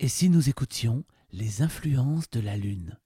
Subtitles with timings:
[0.00, 1.02] Et si nous écoutions
[1.32, 2.96] les influences de la Lune?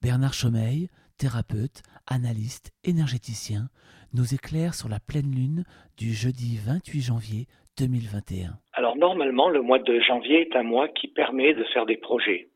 [0.00, 3.68] Bernard Chomeil, thérapeute, analyste, énergéticien,
[4.14, 5.64] nous éclaire sur la pleine Lune
[5.98, 8.56] du jeudi 28 janvier 2021.
[8.72, 12.48] Alors normalement, le mois de janvier est un mois qui permet de faire des projets.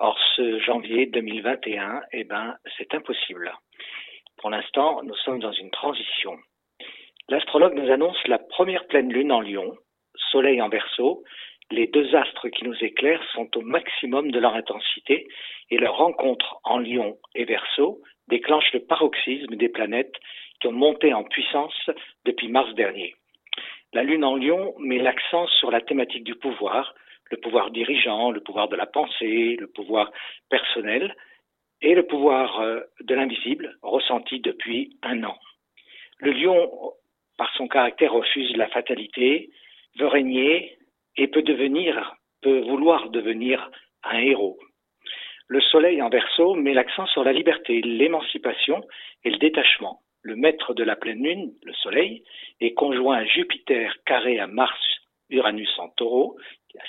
[0.00, 3.50] Or, ce janvier 2021, eh ben, c'est impossible.
[4.36, 6.36] Pour l'instant, nous sommes dans une transition.
[7.30, 9.78] L'astrologue nous annonce la première pleine lune en Lion,
[10.30, 11.24] Soleil en Verseau.
[11.70, 15.28] Les deux astres qui nous éclairent sont au maximum de leur intensité
[15.70, 20.14] et leur rencontre en Lion et Verseau déclenche le paroxysme des planètes
[20.60, 21.90] qui ont monté en puissance
[22.24, 23.14] depuis mars dernier.
[23.92, 26.94] La Lune en Lion met l'accent sur la thématique du pouvoir,
[27.30, 30.10] le pouvoir dirigeant, le pouvoir de la pensée, le pouvoir
[30.48, 31.14] personnel
[31.82, 35.36] et le pouvoir euh, de l'invisible ressenti depuis un an.
[36.18, 36.92] Le lion
[37.36, 39.50] par son caractère, refuse la fatalité,
[39.96, 40.77] veut régner
[41.18, 43.70] et peut devenir, peut vouloir devenir
[44.04, 44.58] un héros.
[45.48, 48.82] Le soleil en verso met l'accent sur la liberté, l'émancipation
[49.24, 50.00] et le détachement.
[50.22, 52.22] Le maître de la pleine lune, le soleil,
[52.60, 54.78] est conjoint à Jupiter carré à Mars,
[55.30, 56.36] Uranus en taureau,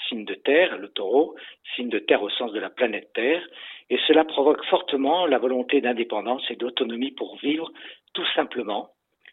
[0.08, 1.36] signe de terre, le taureau,
[1.76, 3.46] signe de terre au sens de la planète Terre,
[3.90, 7.72] et cela provoque fortement la volonté d'indépendance et d'autonomie pour vivre
[8.14, 8.90] tout simplement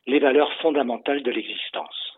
[0.06, 2.16] les valeurs fondamentales de l'existence.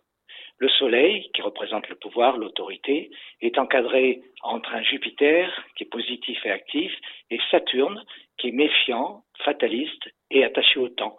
[0.59, 6.45] Le Soleil, qui représente le pouvoir, l'autorité, est encadré entre un Jupiter, qui est positif
[6.45, 6.93] et actif,
[7.31, 8.03] et Saturne,
[8.39, 11.17] qui est méfiant, fataliste et attaché au temps.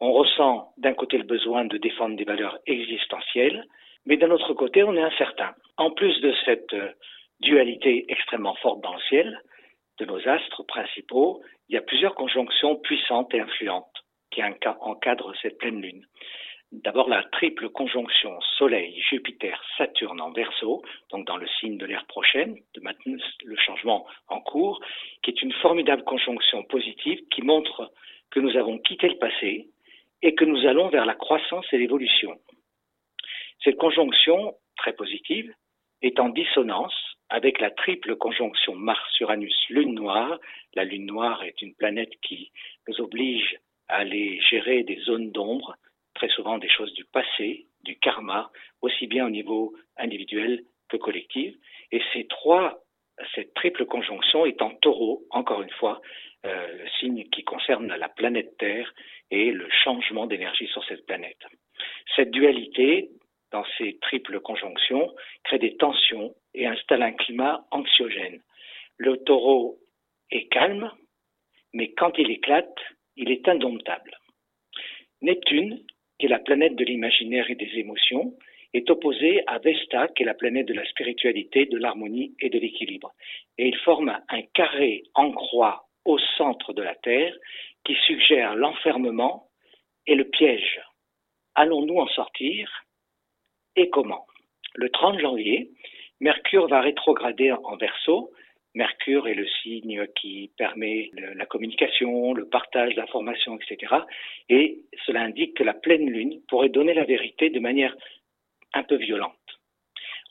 [0.00, 3.66] On ressent d'un côté le besoin de défendre des valeurs existentielles,
[4.06, 5.54] mais d'un autre côté, on est incertain.
[5.76, 6.92] En plus de cette euh,
[7.40, 9.40] dualité extrêmement forte dans le ciel,
[9.98, 15.58] de nos astres principaux, il y a plusieurs conjonctions puissantes et influentes qui encadre cette
[15.58, 16.04] pleine lune.
[16.72, 22.06] D'abord la triple conjonction Soleil, Jupiter, Saturne en verso, donc dans le signe de l'ère
[22.06, 24.80] prochaine, de maintenir le changement en cours,
[25.22, 27.92] qui est une formidable conjonction positive qui montre
[28.30, 29.68] que nous avons quitté le passé
[30.22, 32.38] et que nous allons vers la croissance et l'évolution.
[33.62, 35.54] Cette conjonction, très positive,
[36.02, 36.94] est en dissonance
[37.28, 40.38] avec la triple conjonction Mars-Uranus-Lune noire.
[40.74, 42.50] La Lune noire est une planète qui
[42.88, 43.56] nous oblige
[43.88, 45.76] à aller gérer des zones d'ombre,
[46.14, 48.50] très souvent des choses du passé, du karma,
[48.82, 51.54] aussi bien au niveau individuel que collectif.
[51.92, 52.80] Et ces trois,
[53.34, 56.00] cette triple conjonction est en taureau, encore une fois,
[56.46, 58.92] euh, le signe qui concerne la planète Terre
[59.30, 61.42] et le changement d'énergie sur cette planète.
[62.16, 63.10] Cette dualité,
[63.50, 65.14] dans ces triples conjonctions,
[65.44, 68.42] crée des tensions et installe un climat anxiogène.
[68.98, 69.78] Le taureau
[70.30, 70.90] est calme,
[71.72, 72.78] mais quand il éclate,
[73.16, 74.18] il est indomptable.
[75.22, 75.82] Neptune,
[76.18, 78.34] qui est la planète de l'imaginaire et des émotions,
[78.72, 82.58] est opposé à Vesta, qui est la planète de la spiritualité, de l'harmonie et de
[82.58, 83.12] l'équilibre.
[83.56, 87.34] Et il forme un carré en croix au centre de la Terre
[87.84, 89.48] qui suggère l'enfermement
[90.06, 90.80] et le piège.
[91.54, 92.84] Allons-nous en sortir
[93.76, 94.26] et comment?
[94.74, 95.70] Le 30 janvier,
[96.20, 98.32] Mercure va rétrograder en verso
[98.74, 103.94] Mercure est le signe qui permet la communication, le partage d'informations, etc.
[104.48, 107.94] Et cela indique que la pleine lune pourrait donner la vérité de manière
[108.72, 109.34] un peu violente.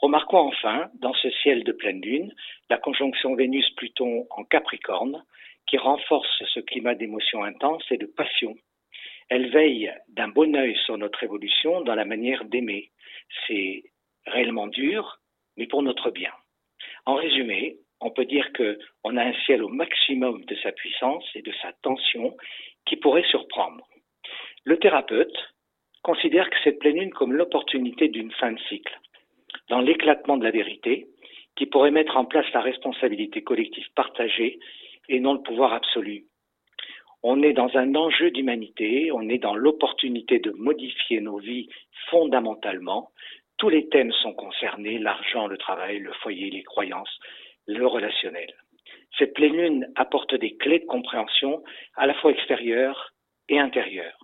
[0.02, 2.34] Remarquons enfin, dans ce ciel de pleine lune,
[2.70, 5.24] la conjonction Vénus-Pluton en Capricorne,
[5.68, 8.56] qui renforce ce climat d'émotion intense et de passion.
[9.30, 12.92] Elle veille d'un bon œil sur notre évolution dans la manière d'aimer.
[13.48, 13.84] C'est
[14.26, 15.20] réellement dur,
[15.56, 16.34] mais pour notre bien.
[17.06, 21.42] En résumé, on peut dire qu'on a un ciel au maximum de sa puissance et
[21.42, 22.36] de sa tension
[22.86, 23.88] qui pourrait surprendre.
[24.66, 25.38] Le thérapeute
[26.04, 29.00] considère que cette pleine lune comme l'opportunité d'une fin de cycle,
[29.70, 31.08] dans l'éclatement de la vérité,
[31.56, 34.60] qui pourrait mettre en place la responsabilité collective partagée
[35.08, 36.26] et non le pouvoir absolu.
[37.22, 41.70] On est dans un enjeu d'humanité, on est dans l'opportunité de modifier nos vies
[42.10, 43.12] fondamentalement.
[43.58, 47.18] Tous les thèmes sont concernés, l'argent, le travail, le foyer, les croyances,
[47.68, 48.54] le relationnel.
[49.18, 51.64] Cette pleine lune apporte des clés de compréhension
[51.96, 53.14] à la fois extérieures
[53.50, 54.18] et intérieures.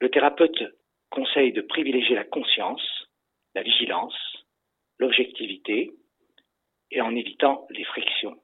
[0.00, 0.62] Le thérapeute
[1.10, 3.08] conseille de privilégier la conscience,
[3.54, 4.16] la vigilance,
[4.98, 5.90] l'objectivité
[6.90, 8.36] et en évitant les frictions.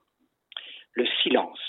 [0.93, 1.61] Le silence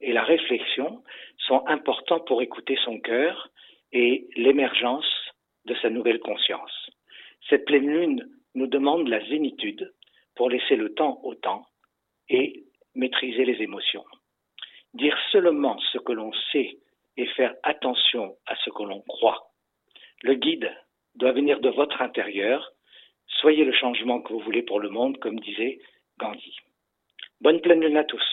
[0.00, 1.02] et la réflexion
[1.38, 3.48] sont importants pour écouter son cœur
[3.92, 5.10] et l'émergence
[5.66, 6.90] de sa nouvelle conscience.
[7.48, 9.92] Cette pleine lune nous demande la zénitude
[10.34, 11.66] pour laisser le temps au temps
[12.28, 12.64] et
[12.94, 14.04] maîtriser les émotions.
[14.94, 16.78] Dire seulement ce que l'on sait
[17.16, 19.52] et faire attention à ce que l'on croit.
[20.22, 20.70] Le guide
[21.14, 22.72] doit venir de votre intérieur.
[23.26, 25.78] Soyez le changement que vous voulez pour le monde, comme disait
[26.18, 26.56] Gandhi.
[27.40, 28.24] Bonne pleine lune à tous.